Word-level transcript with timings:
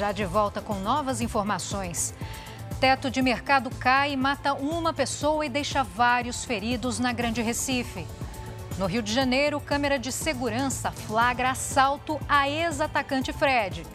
já 0.00 0.12
de 0.12 0.24
volta 0.24 0.62
com 0.62 0.76
novas 0.76 1.20
informações. 1.20 2.14
Teto 2.80 3.10
de 3.10 3.20
mercado 3.20 3.68
cai 3.68 4.14
e 4.14 4.16
mata 4.16 4.54
uma 4.54 4.94
pessoa 4.94 5.44
e 5.44 5.48
deixa 5.50 5.82
vários 5.82 6.42
feridos 6.42 6.98
na 6.98 7.12
Grande 7.12 7.42
Recife. 7.42 8.06
No 8.78 8.86
Rio 8.86 9.02
de 9.02 9.12
Janeiro, 9.12 9.60
câmera 9.60 9.98
de 9.98 10.10
segurança 10.10 10.90
flagra 10.90 11.50
assalto 11.50 12.18
a 12.26 12.48
ex-atacante 12.48 13.30
Fred. 13.30 13.86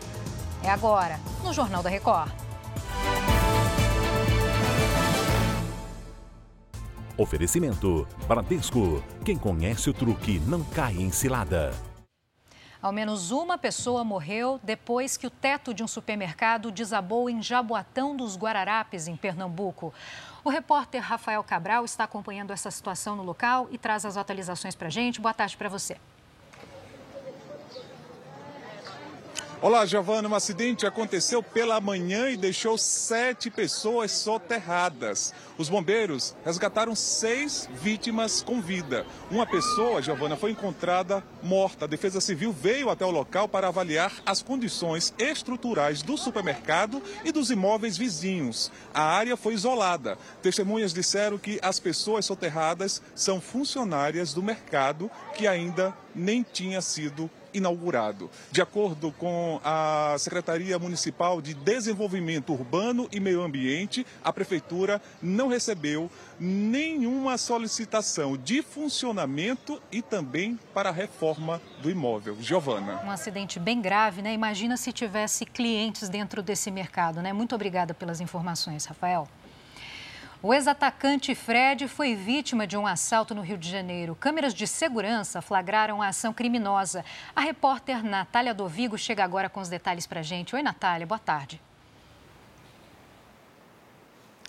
É 0.61 0.69
agora, 0.69 1.19
no 1.43 1.51
Jornal 1.51 1.81
da 1.81 1.89
Record. 1.89 2.31
Oferecimento: 7.17 8.07
Bradesco. 8.27 9.03
Quem 9.23 9.39
conhece 9.39 9.89
o 9.89 9.93
truque 9.93 10.39
não 10.45 10.63
cai 10.63 10.93
em 10.97 11.09
cilada. 11.11 11.73
Ao 12.85 12.91
menos 12.91 13.31
uma 13.31 13.57
pessoa 13.57 14.03
morreu 14.03 14.59
depois 14.61 15.17
que 15.17 15.25
o 15.25 15.29
teto 15.31 15.73
de 15.73 15.81
um 15.81 15.87
supermercado 15.87 16.69
desabou 16.69 17.27
em 17.27 17.41
Jaboatão 17.41 18.15
dos 18.15 18.37
Guararapes, 18.37 19.07
em 19.07 19.15
Pernambuco. 19.15 19.91
O 20.43 20.51
repórter 20.51 21.01
Rafael 21.01 21.43
Cabral 21.43 21.83
está 21.83 22.03
acompanhando 22.03 22.53
essa 22.53 22.69
situação 22.69 23.15
no 23.15 23.23
local 23.23 23.67
e 23.71 23.77
traz 23.79 24.05
as 24.05 24.17
atualizações 24.17 24.75
para 24.75 24.85
a 24.85 24.91
gente. 24.91 25.19
Boa 25.19 25.33
tarde 25.33 25.57
para 25.57 25.67
você. 25.67 25.97
Olá, 29.65 29.83
Giovana. 29.83 30.29
Um 30.29 30.35
acidente 30.35 30.85
aconteceu 30.85 31.41
pela 31.41 31.81
manhã 31.81 32.29
e 32.29 32.37
deixou 32.37 32.77
sete 32.77 33.49
pessoas 33.49 34.11
soterradas. 34.11 35.33
Os 35.57 35.69
bombeiros 35.69 36.35
resgataram 36.45 36.93
seis 36.93 37.67
vítimas 37.73 38.43
com 38.43 38.61
vida. 38.61 39.07
Uma 39.31 39.47
pessoa, 39.47 40.03
Giovana, 40.03 40.37
foi 40.37 40.51
encontrada 40.51 41.23
morta. 41.41 41.85
A 41.85 41.87
Defesa 41.87 42.21
Civil 42.21 42.53
veio 42.53 42.91
até 42.91 43.03
o 43.03 43.09
local 43.09 43.49
para 43.49 43.69
avaliar 43.69 44.13
as 44.23 44.39
condições 44.43 45.11
estruturais 45.17 46.03
do 46.03 46.15
supermercado 46.15 47.01
e 47.23 47.31
dos 47.31 47.49
imóveis 47.49 47.97
vizinhos. 47.97 48.71
A 48.93 49.01
área 49.01 49.35
foi 49.35 49.55
isolada. 49.55 50.15
Testemunhas 50.43 50.93
disseram 50.93 51.39
que 51.39 51.57
as 51.63 51.79
pessoas 51.79 52.23
soterradas 52.23 53.01
são 53.15 53.41
funcionárias 53.41 54.31
do 54.31 54.43
mercado 54.43 55.09
que 55.33 55.47
ainda 55.47 55.91
nem 56.15 56.43
tinha 56.43 56.81
sido 56.81 57.29
inaugurado. 57.53 58.29
De 58.51 58.61
acordo 58.61 59.11
com 59.13 59.59
a 59.63 60.15
Secretaria 60.19 60.77
Municipal 60.77 61.41
de 61.41 61.53
Desenvolvimento 61.53 62.53
Urbano 62.53 63.07
e 63.11 63.19
Meio 63.19 63.41
Ambiente, 63.41 64.05
a 64.23 64.31
Prefeitura 64.31 65.01
não 65.21 65.47
recebeu 65.47 66.11
nenhuma 66.39 67.37
solicitação 67.37 68.35
de 68.35 68.61
funcionamento 68.61 69.81
e 69.91 70.01
também 70.01 70.59
para 70.73 70.89
a 70.89 70.91
reforma 70.91 71.61
do 71.81 71.89
imóvel. 71.89 72.37
Giovana. 72.41 73.01
Um 73.05 73.11
acidente 73.11 73.59
bem 73.59 73.81
grave, 73.81 74.21
né? 74.21 74.33
Imagina 74.33 74.75
se 74.75 74.91
tivesse 74.91 75.45
clientes 75.45 76.09
dentro 76.09 76.43
desse 76.43 76.69
mercado, 76.69 77.21
né? 77.21 77.31
Muito 77.31 77.55
obrigada 77.55 77.93
pelas 77.93 78.19
informações, 78.19 78.85
Rafael. 78.85 79.27
O 80.41 80.53
ex-atacante 80.53 81.33
Fred 81.33 81.87
foi 81.87 82.13
vítima 82.13 82.67
de 82.67 82.77
um 82.77 82.85
assalto 82.85 83.33
no 83.33 83.41
Rio 83.41 83.57
de 83.57 83.69
Janeiro. 83.69 84.15
Câmeras 84.15 84.53
de 84.53 84.67
segurança 84.67 85.41
flagraram 85.41 86.01
a 86.01 86.09
ação 86.09 86.33
criminosa. 86.33 87.03
A 87.35 87.41
repórter 87.41 88.03
Natália 88.03 88.53
Dovigo 88.53 88.97
chega 88.97 89.23
agora 89.23 89.49
com 89.49 89.59
os 89.59 89.69
detalhes 89.69 90.05
para 90.05 90.19
a 90.19 90.23
gente. 90.23 90.55
Oi, 90.55 90.61
Natália, 90.61 91.07
boa 91.07 91.19
tarde. 91.19 91.59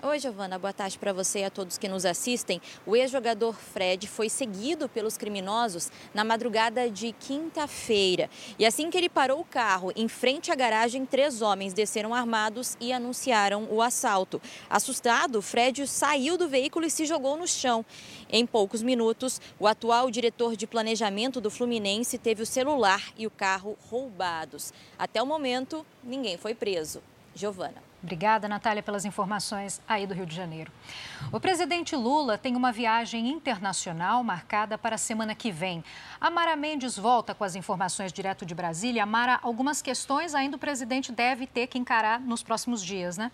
Oi, 0.09 0.21
Giovana, 0.21 0.57
boa 0.57 0.73
tarde 0.73 0.97
para 1.01 1.13
você 1.13 1.41
e 1.41 1.45
a 1.45 1.51
todos 1.51 1.77
que 1.77 1.89
nos 1.89 2.07
assistem. 2.07 2.63
O 2.87 2.95
ex-jogador 2.95 3.57
Fred 3.57 4.07
foi 4.07 4.29
seguido 4.29 4.89
pelos 4.89 5.17
criminosos 5.17 5.91
na 6.15 6.23
madrugada 6.23 6.89
de 6.89 7.11
quinta-feira. 7.11 8.31
E 8.57 8.65
assim 8.65 8.89
que 8.89 8.97
ele 8.97 9.09
parou 9.09 9.41
o 9.41 9.45
carro 9.45 9.91
em 9.97 10.07
frente 10.07 10.53
à 10.53 10.55
garagem, 10.55 11.05
três 11.05 11.43
homens 11.43 11.73
desceram 11.73 12.15
armados 12.15 12.77
e 12.81 12.93
anunciaram 12.93 13.67
o 13.69 13.83
assalto. 13.83 14.41
Assustado, 14.71 15.43
Fred 15.43 15.85
saiu 15.89 16.39
do 16.39 16.49
veículo 16.49 16.87
e 16.87 16.91
se 16.91 17.05
jogou 17.05 17.37
no 17.37 17.49
chão. 17.49 17.85
Em 18.31 18.47
poucos 18.47 18.83
minutos, 18.83 19.41
o 19.59 19.67
atual 19.67 20.09
diretor 20.09 20.55
de 20.55 20.69
planejamento 20.69 21.41
do 21.41 21.51
Fluminense 21.51 22.17
teve 22.17 22.45
o 22.45 22.47
celular 22.47 23.13
e 23.19 23.27
o 23.27 23.31
carro 23.31 23.77
roubados. 23.91 24.73
Até 24.97 25.21
o 25.21 25.27
momento, 25.27 25.85
ninguém 26.05 26.39
foi 26.39 26.55
preso. 26.55 27.03
Giovana. 27.35 27.83
Obrigada, 28.07 28.47
Natália, 28.47 28.85
pelas 28.85 29.05
informações 29.05 29.81
aí 29.89 30.07
do 30.07 30.15
Rio 30.15 30.25
de 30.25 30.33
Janeiro. 30.37 30.71
O 31.33 31.41
presidente 31.41 31.97
Lula 31.97 32.39
tem 32.39 32.55
uma 32.55 32.71
viagem 32.71 33.29
internacional 33.29 34.23
marcada 34.23 34.79
para 34.79 34.95
a 34.95 34.99
semana 34.99 35.35
que 35.35 35.51
vem. 35.51 35.83
A 36.21 36.31
Mara 36.31 36.55
Mendes 36.55 36.97
volta 36.97 37.35
com 37.35 37.43
as 37.43 37.57
informações 37.57 38.13
direto 38.13 38.47
de 38.47 38.55
Brasília. 38.55 39.05
Mara, 39.05 39.41
algumas 39.43 39.83
questões 39.83 40.37
ainda 40.37 40.55
o 40.55 40.61
presidente 40.61 41.11
deve 41.11 41.49
ter 41.49 41.67
que 41.67 41.79
encarar 41.79 42.21
nos 42.21 42.45
próximos 42.45 42.81
dias, 42.81 43.19
né? 43.19 43.33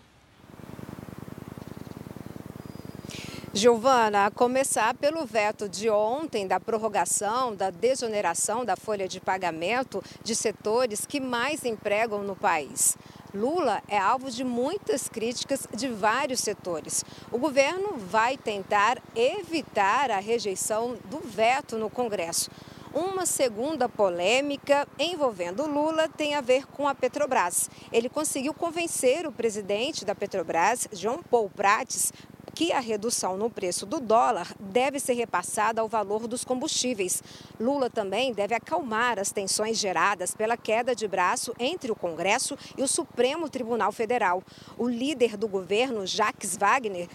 Giovana, 3.53 4.25
a 4.25 4.31
começar 4.31 4.95
pelo 4.95 5.23
veto 5.27 5.69
de 5.69 5.87
ontem 5.87 6.47
da 6.47 6.59
prorrogação 6.59 7.55
da 7.55 7.69
desoneração 7.69 8.65
da 8.65 8.75
folha 8.75 9.07
de 9.07 9.19
pagamento 9.19 10.03
de 10.23 10.35
setores 10.35 11.05
que 11.05 11.19
mais 11.19 11.63
empregam 11.63 12.23
no 12.23 12.35
país. 12.35 12.97
Lula 13.33 13.81
é 13.87 13.97
alvo 13.97 14.29
de 14.29 14.43
muitas 14.43 15.09
críticas 15.09 15.67
de 15.75 15.87
vários 15.87 16.39
setores. 16.39 17.03
O 17.31 17.39
governo 17.39 17.97
vai 17.97 18.37
tentar 18.37 19.01
evitar 19.15 20.11
a 20.11 20.19
rejeição 20.19 20.95
do 21.05 21.19
veto 21.19 21.75
no 21.75 21.89
Congresso. 21.89 22.51
Uma 22.93 23.25
segunda 23.25 23.89
polêmica 23.89 24.87
envolvendo 24.99 25.65
Lula 25.65 26.07
tem 26.07 26.35
a 26.35 26.41
ver 26.41 26.67
com 26.67 26.87
a 26.87 26.93
Petrobras. 26.93 27.67
Ele 27.91 28.07
conseguiu 28.07 28.53
convencer 28.53 29.25
o 29.25 29.31
presidente 29.31 30.05
da 30.05 30.13
Petrobras, 30.13 30.87
João 30.91 31.23
Paul 31.23 31.49
Prates, 31.49 32.13
que 32.53 32.71
a 32.71 32.79
redução 32.79 33.37
no 33.37 33.49
preço 33.49 33.85
do 33.85 33.99
dólar 33.99 34.53
deve 34.59 34.99
ser 34.99 35.13
repassada 35.13 35.81
ao 35.81 35.87
valor 35.87 36.27
dos 36.27 36.43
combustíveis. 36.43 37.23
Lula 37.59 37.89
também 37.89 38.33
deve 38.33 38.53
acalmar 38.53 39.19
as 39.19 39.31
tensões 39.31 39.77
geradas 39.77 40.35
pela 40.35 40.55
queda 40.55 40.95
de 40.95 41.07
braço 41.07 41.53
entre 41.59 41.91
o 41.91 41.95
Congresso 41.95 42.57
e 42.77 42.83
o 42.83 42.87
Supremo 42.87 43.49
Tribunal 43.49 43.91
Federal. 43.91 44.43
O 44.77 44.87
líder 44.87 45.35
do 45.35 45.47
governo, 45.47 46.05
Jacques 46.05 46.55
Wagner, 46.55 47.09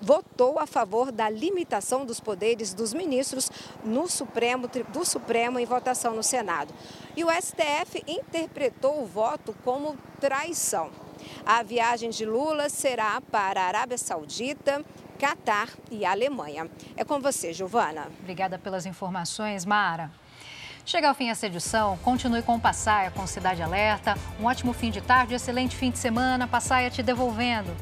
votou 0.00 0.58
a 0.58 0.66
favor 0.66 1.12
da 1.12 1.30
limitação 1.30 2.04
dos 2.04 2.20
poderes 2.20 2.74
dos 2.74 2.92
ministros 2.92 3.50
no 3.84 4.08
Supremo, 4.08 4.68
do 4.92 5.04
Supremo 5.04 5.58
em 5.58 5.64
votação 5.64 6.14
no 6.14 6.22
Senado. 6.22 6.74
E 7.16 7.24
o 7.24 7.28
STF 7.30 8.02
interpretou 8.06 9.02
o 9.02 9.06
voto 9.06 9.54
como 9.64 9.96
traição. 10.20 11.03
A 11.44 11.62
viagem 11.62 12.10
de 12.10 12.24
Lula 12.24 12.68
será 12.68 13.20
para 13.20 13.62
a 13.62 13.66
Arábia 13.66 13.98
Saudita, 13.98 14.84
Catar 15.18 15.68
e 15.90 16.04
Alemanha. 16.04 16.68
É 16.96 17.04
com 17.04 17.20
você, 17.20 17.52
Giovana. 17.52 18.08
Obrigada 18.20 18.58
pelas 18.58 18.86
informações, 18.86 19.64
Mara. 19.64 20.10
Chega 20.86 21.08
ao 21.08 21.14
fim 21.14 21.30
essa 21.30 21.46
edição. 21.46 21.96
Continue 21.98 22.42
com 22.42 22.56
o 22.56 22.60
Passaia 22.60 23.10
com 23.10 23.26
Cidade 23.26 23.62
Alerta. 23.62 24.16
Um 24.38 24.44
ótimo 24.44 24.72
fim 24.72 24.90
de 24.90 25.00
tarde, 25.00 25.34
excelente 25.34 25.74
fim 25.76 25.90
de 25.90 25.98
semana. 25.98 26.46
Passaia 26.46 26.90
te 26.90 27.02
devolvendo. 27.02 27.74